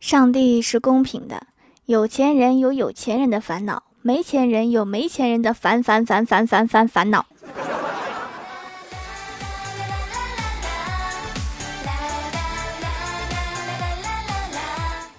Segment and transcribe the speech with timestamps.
[0.00, 1.42] 上帝是公平的，
[1.84, 7.26] 有钱人有有钱人的烦恼，没钱人有没钱人的烦烦烦烦烦烦烦恼。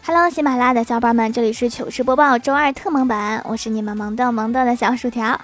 [0.04, 5.39] Hello，喜马拉雅的小伙伴们，这里是糗事播报周二特萌版，我是你们萌豆萌豆的小薯条。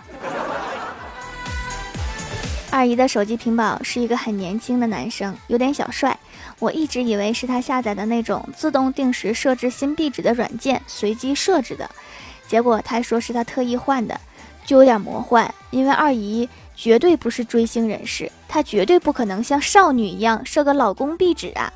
[2.70, 6.18] 二姨的手机屏保是一个很年轻的男生，有点小帅。
[6.60, 11.90] 我一直以为是他下载的那种自动定时设置新壁纸的软件随机设置的，
[12.48, 14.20] 结果他说是他特意换的，
[14.66, 15.52] 就有点魔幻。
[15.72, 21.72] 因为二姨绝对不是追星人士，她绝对不可能像少女一样设个老公壁纸啊。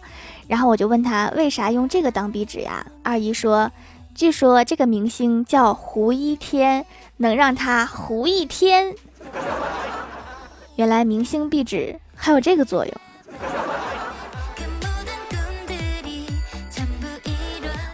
[0.47, 2.85] 然后我就问他为啥用这个当壁纸呀？
[3.01, 3.71] 二姨说，
[4.13, 6.85] 据说这个明星叫胡一天，
[7.17, 8.93] 能让他胡一天。
[10.75, 12.93] 原来明星壁纸还有这个作用。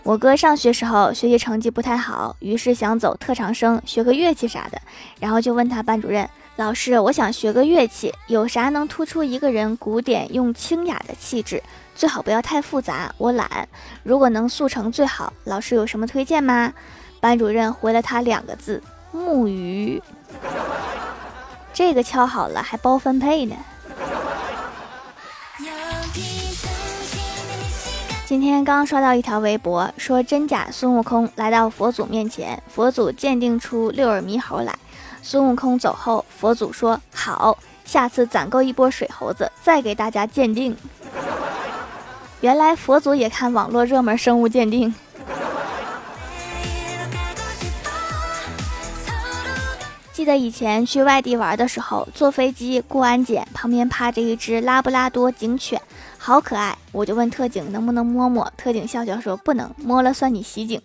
[0.04, 4.82] 我哥上学时候学习成绩不太好，于是想走特长生，学个乐器啥的。
[5.20, 11.62] 然后就问他班主任老师：“我想学个乐器，有啥能突出一个人古典又清雅的气质？
[11.94, 13.68] 最好不要太复杂，我懒。
[14.04, 15.34] 如果能速成最好。
[15.44, 16.72] 老师有什么推荐吗？”
[17.20, 18.82] 班主任回了他两个字：
[19.12, 20.02] 木鱼。
[21.78, 23.56] 这个敲好了还包分配呢。
[28.26, 34.74] 今天刚刷到一条微博，说真假孙悟空来到佛祖面前，佛祖鉴定出六耳猕猴来。
[35.22, 40.76] 孙悟空走后，佛祖说：“好，下次攒够一波水猴子，再给大家鉴定。”
[42.42, 44.96] 原来佛祖也看网络热门生物鉴定。
[50.28, 55.82] 得以前去外地玩的时候，坐飞机过安检，旁边趴着一只拉布拉多警犬。
[56.20, 60.80] 好可爱，我就问特警能不能摸摸，特警笑笑说不能摸了，算你袭警。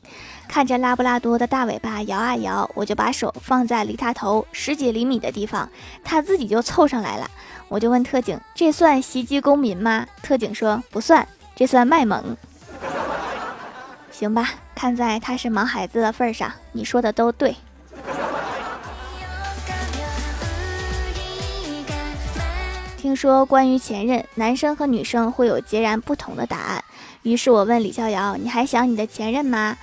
[0.49, 5.69] 看着拉布拉多的大尾巴摇啊摇，我就把手放在离它头十几厘米的地方，
[6.05, 7.31] 它自己就凑上来了。
[7.69, 10.07] 我就问特警，这算袭击公民吗？
[10.23, 12.37] 特警说不算，这算卖萌。
[14.13, 17.57] 行吧，看在他是毛孩子的份上，你说的都对。
[23.03, 26.85] 听说关于前任，男生和女生会有截然不同的答案。
[27.23, 29.77] 于是我问李逍遥：“你还想你的前任吗？”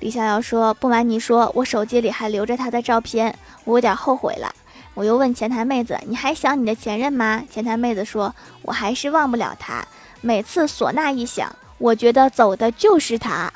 [0.00, 4.54] 李逍遥说：“不瞒你说，我手机里还留着他的照片，我有点后悔了。”
[4.92, 9.82] 我又问前台妹子：“你还想你的前任吗？”前台妹子说：“我还是忘不了他，
[10.20, 13.50] 每次唢呐一响，我觉得走的就是他。”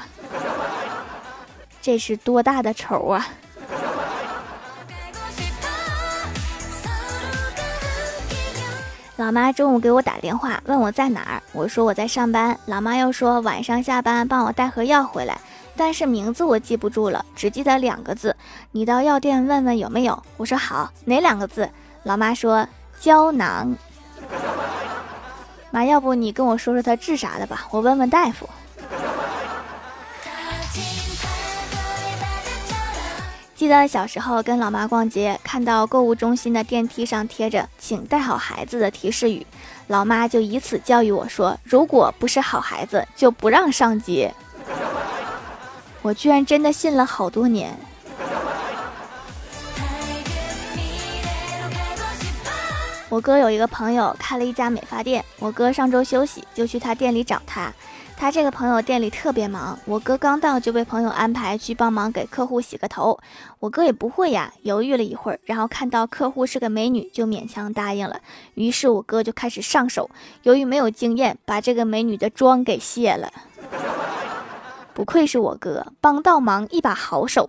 [1.82, 3.28] 这是多大的仇啊！
[9.20, 12.58] 老妈中午给我打电话，问我在哪儿，我说我在上班。
[12.64, 15.38] 老妈又说晚上下班帮我带盒药回来，
[15.76, 18.34] 但是名字我记不住了，只记得两个字，
[18.72, 20.22] 你到药店问问有没有。
[20.38, 21.68] 我说好，哪两个字？
[22.04, 22.66] 老妈说
[22.98, 23.76] 胶囊。
[25.70, 28.48] 妈，要不你跟我说说他治啥的吧，我问问大夫。
[33.60, 39.46] 记得小时候跟老妈逛街，看到购物中心的电梯上贴着“请带好孩子”的提示语，
[39.88, 44.34] 老妈就以此教育我说：“如果不是好孩子，就不让上街。
[46.00, 47.78] ”我居然真的信了好多年。
[53.10, 57.70] 我哥有一个朋友开了一家美发店，我哥上周休息，就去他店里找他。
[58.20, 63.18] 他这个朋友店里特别忙，我哥刚到就被朋友安排去帮忙给客户洗个头。
[63.60, 68.20] 我哥也不会呀，犹豫了一会儿，然后看到客户是个美女，就勉强答应了。
[68.56, 70.10] 于是我哥就开始上手，
[70.42, 73.32] 由于没有经验，把这个美女的妆给卸了。
[74.92, 77.48] 不愧是我哥，帮倒忙一把好手。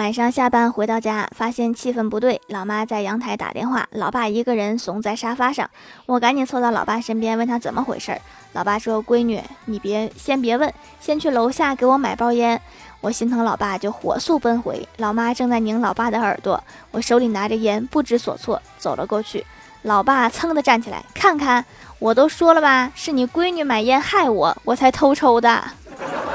[0.00, 5.68] 晚上下班回到家，发现气氛不对，老妈在阳台打电话，老爸一个人怂在沙发上。
[6.06, 8.18] 我赶紧凑到老爸身边，问他怎么回事儿。
[8.54, 12.58] 老爸说：“闺女，你别先别问，先去楼下给我买包烟。”
[13.02, 14.88] 我心疼老爸，就火速奔回。
[14.96, 19.44] 老妈正在拧老爸的耳朵，我手里拿着烟，不知所措，走了过去。
[19.82, 21.62] 老爸噌的站起来，看看，
[21.98, 25.62] 我都说了吧，是你闺女买烟害我，我才偷抽的。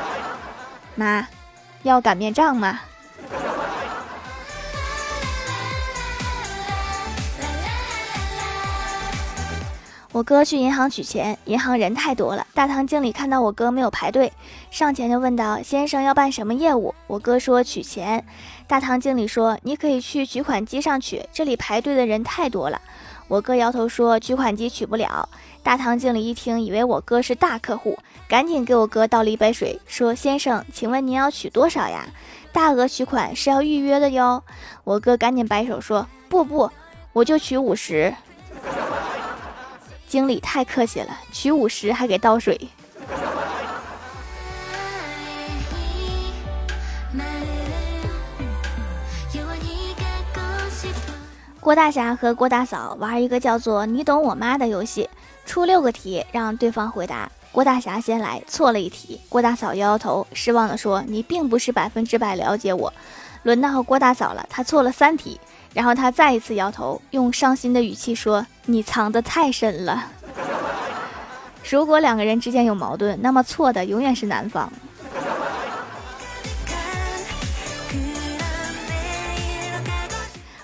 [0.94, 1.28] 妈，
[1.82, 2.80] 要擀面杖吗？
[10.16, 12.48] 我哥去银行取钱，银行人太多了。
[12.54, 14.32] 大堂经理看到我哥没有排队，
[14.72, 18.26] 上前就问道：“先生要办什么业务？”我哥说：“取钱。”
[18.66, 22.80] 大堂经理说：“你可以去取款机上取，这里排队的人太多了。”
[23.28, 25.28] 我哥摇头说取款机取不了。
[25.62, 32.08] 大堂经理一听，以为我哥是大客户，赶紧给我哥倒了一杯水，说：“先生，请问您要取多少呀？
[32.54, 34.42] 大额取款是要预约的哟。”
[34.86, 36.72] 我哥赶紧摆手说：“不不，
[37.12, 38.16] 我就取五十。”
[40.08, 42.70] 经理太客气了，取五十还给倒水。
[51.60, 55.10] 郭大侠和郭大嫂玩一个叫做“你懂我妈”的游戏，
[55.48, 57.32] 出六个题让对方回答。
[57.52, 59.20] 郭大侠先来，错了一题。
[59.30, 62.94] 郭大嫂摇摇头，失望地说：“你并不是百分之百了解我。”
[63.42, 65.40] 轮到郭大嫂了，她错了三题，
[65.76, 70.06] 然后他再一次摇头，用伤心的语气说：“你藏得太深了。
[71.70, 74.72] ”如果两个人之间有矛盾，那么错的永远是男方。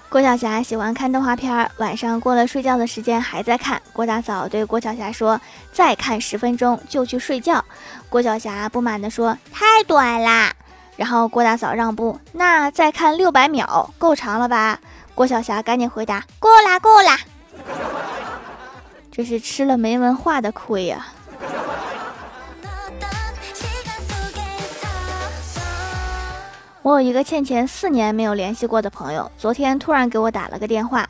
[0.08, 3.82] 郭晓霞喜欢看动画片，晚上过了睡觉的时间还在看。
[3.92, 5.40] 郭大嫂对郭晓霞说
[5.74, 7.64] ：“再看十分钟就去睡觉。”
[8.08, 10.54] 郭晓霞不满地说：“太短啦。”
[10.96, 14.80] 然后郭大嫂让步：“那再看六百秒，够长了吧？”
[15.22, 17.16] 郭晓霞赶紧回答：“过啦，过啦。”
[19.12, 21.06] 这是吃了没文化的亏呀。
[26.82, 31.08] 我有一个欠钱四年没有联系过的朋友，昨天突然给我打了个电话，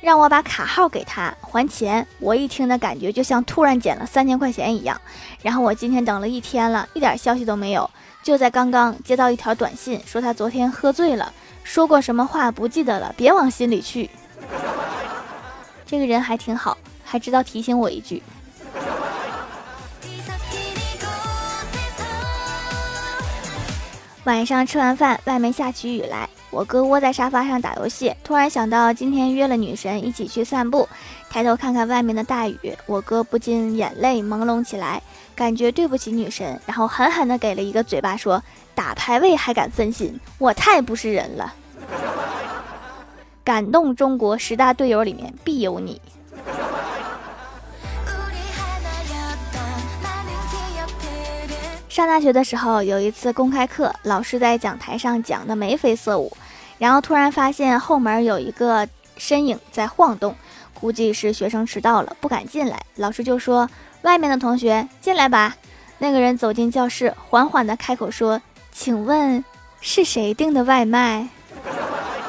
[0.00, 2.06] 让我把卡号给他还钱。
[2.20, 5.00] 我一听的感觉就像突然捡了三千块钱一样。
[5.42, 7.90] 然后我今天等了一天了，一点消息都没有。
[8.22, 11.32] 就在刚刚接到一条短信，说他昨天喝醉了，
[11.68, 14.08] 说过什么话不记得了，别往心里去。
[15.84, 18.22] 这个人还挺好，还知道提醒我一句。
[24.24, 26.26] 晚上吃完饭，外面下起雨来。
[26.50, 30.88] 我哥窝在沙发上打游戏，突然想到今天约了女神一起去散步，
[31.30, 35.02] 抬头看看外面的大雨，我哥不禁眼泪朦胧起来，
[35.36, 38.42] 感觉对不起女神，然后狠狠地给了一个嘴巴，说
[38.74, 41.54] ：“打排位还敢分心，我太不是人了。”
[43.44, 46.00] 感动中国十大队友里面必有你。
[51.88, 56.32] 上大学的时候，有一次公开课，老师在讲台上讲的眉飞色舞，
[56.78, 58.86] 然后突然发现后门有一个
[59.18, 60.34] 身影在晃动，
[60.72, 62.80] 估计是学生迟到了，不敢进来。
[62.96, 63.68] 老师就说
[64.02, 65.56] ：“外面的同学进来吧。”
[65.98, 68.40] 那个人走进教室，缓缓地开口说
[68.72, 69.44] ：“请问
[69.80, 71.28] 是谁订的外卖？”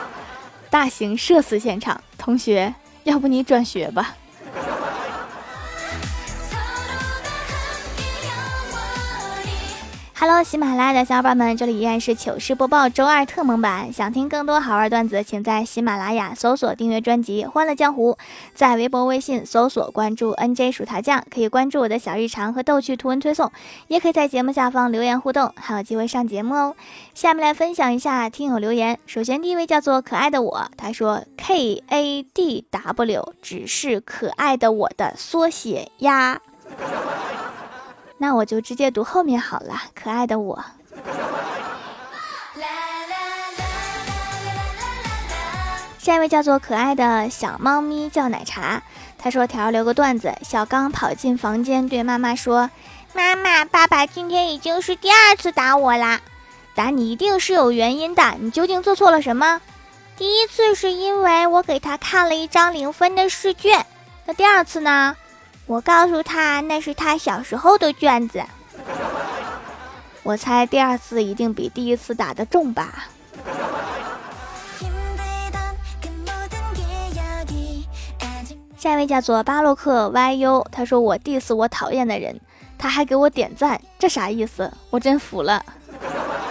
[0.70, 4.16] 大型社死现场，同学，要不你转学吧。
[10.22, 13.94] Hello，喜马拉雅的小伙伴们，这里依然是糗事播报周二特蒙版。
[13.94, 18.12] 想听更多好玩段子，请在喜马拉雅搜索订阅专辑《欢乐江湖》，
[18.54, 23.50] 在微博、微信搜索关注 NJ 薯条酱，可以关注我的小日常和逗趣图文推送，
[23.88, 26.76] 也可以在节目下方留言互动，还有机会上节目哦。
[27.14, 29.00] 下面来分享一下听友留言。
[29.06, 36.42] 首先第一位叫做可爱的我，他说 K A D W 只是可爱的我的缩写呀。
[38.22, 40.64] 那我就直接读后面好了，可爱的我。
[45.98, 48.82] 下一位叫做可爱的小猫咪叫奶茶，
[49.18, 52.70] 他说：“条留个段子，小刚跑进房间对妈妈说
[53.14, 56.20] ：‘妈妈，爸爸今天已经是第二次打我啦，
[56.76, 59.62] 打你一定是有原因的，你究竟做错了什么？’
[60.18, 63.86] 第一次是因为我给他看了一张零分的试卷，
[64.26, 65.16] 那第二次呢？”
[65.70, 68.44] 我告诉他那是他小时候的卷子。
[70.24, 73.06] 我猜第二次一定比第一次打的重吧。
[78.76, 82.36] 下一位叫做巴洛克 YU，他说我 diss 我讨厌的人，
[82.76, 84.74] 他还给我点赞，这啥意思？
[84.90, 85.64] 我真服了。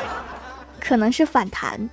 [0.78, 1.90] 可能是反弹。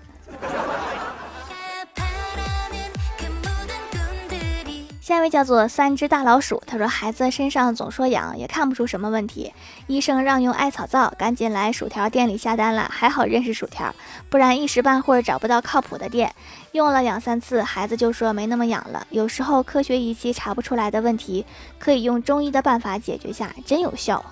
[5.06, 9.54] 下一位叫做三只大老鼠，他说孩子身上总说痒，也看不出什么问题。
[9.86, 12.90] 医生让用艾草皂，赶紧来薯条店里下单了。
[12.92, 13.94] 还好认识薯条，
[14.32, 16.34] 不然一时半会儿找不到靠谱的店。
[16.72, 19.06] 用了两三次，孩子就说没那么痒了。
[19.12, 21.46] 有时候科学仪器查不出来的问题，
[21.78, 24.26] 可以用中医的办法解决下，真有效。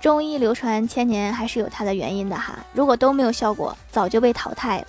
[0.00, 2.58] 中医流传千年，还是有它的原因的哈。
[2.72, 4.86] 如果都没有效果，早就被淘汰了。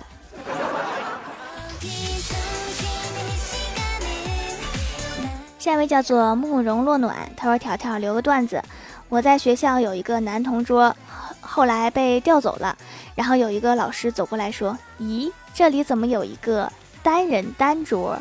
[5.66, 8.62] 下一位叫做慕容落暖，他说：“条条留个段子，
[9.08, 10.96] 我在学校有一个男同桌，
[11.40, 12.78] 后来被调走了。
[13.16, 18.16] 然后有一个老师走过来说：‘咦，这里怎么有一个单人单桌？’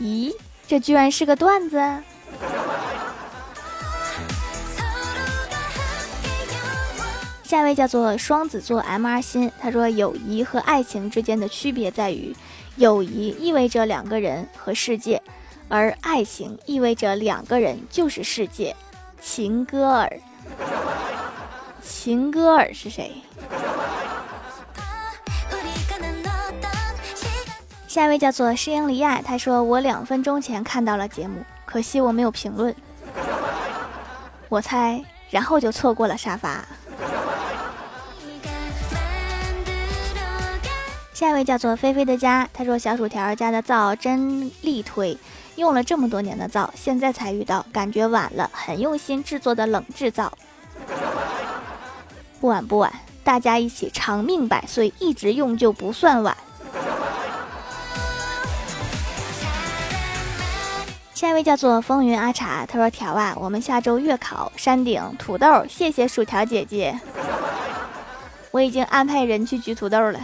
[0.00, 0.34] 咦，
[0.66, 1.76] 这居然是个段子。
[7.44, 12.34] 下一位叫做双子座 M R 心，他说友谊和爱情之间的区别在于，
[12.74, 15.22] 友谊意味着两个人和世界，
[15.70, 18.74] 而爱情意味着两个人就是世界。
[19.22, 20.20] 情歌儿，
[21.80, 23.12] 情歌儿是谁？
[27.86, 32.74] 下一位叫做诗英离爱，他说我两分钟前看到了节目，可惜我没有评论。
[34.48, 36.64] 我猜，然后就错过了沙发。
[41.12, 45.18] 下一位叫做菲菲的家，他说小薯条家的皂真力推，
[45.60, 50.32] 用了这么多年的皂，现在才遇到，感觉晚了，很用心制作的冷制皂。
[52.40, 52.90] 不晚不晚，
[53.22, 56.34] 大家一起长命百岁，一直用就不算晚。
[61.12, 66.98] 下一位叫做风云阿茶，他说条啊，我们下周月考山顶土豆，谢谢薯条姐姐，
[68.50, 70.18] 我已经安排人去举土豆了。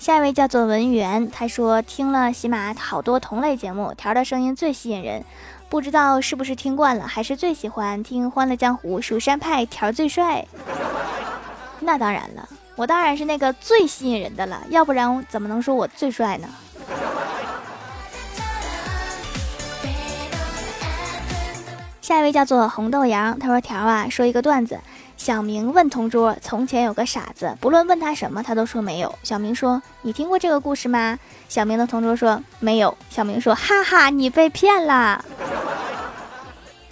[0.00, 5.22] 下一位叫做文媛，他说听了喜马好多同类节目，条的声音最吸引人，
[5.68, 10.42] 不知道是不是听惯了，还是最喜欢听《欢乐江湖》，蜀山派条最帅。
[11.80, 16.48] 那当然了，我当然是那个最吸引人的了，要不然怎么能说我最帅呢？
[22.00, 24.80] 下一位叫做红豆杨，他说条啊，说一个段子。
[25.20, 35.22] 小明问同桌：“从前有个傻子，不论问他什么，他都说没有。”小明说：“你听过这个故事吗？”小明的同桌说：“没有。”小明说：“哈哈，你被骗了。”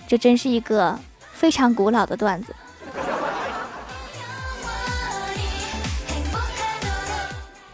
[0.07, 0.99] 这真是一个
[1.33, 2.55] 非常古老的段子。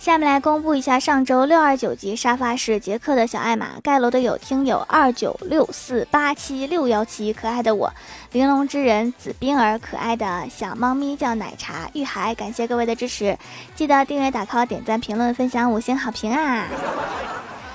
[0.04, 7.90] 下面来公布一下上周六二九级沙发是杰克的小艾玛盖楼的有听友二九六四八七六幺七，可爱的我，
[8.32, 13.38] 玲珑之人紫冰儿，可爱的小猫咪叫奶茶玉海，感谢各位的支持，
[13.74, 16.66] 记得订阅、打 call、点赞、评论、分享、五星好评啊！